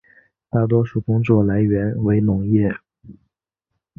[0.49, 2.73] 大多数工作来源为农业。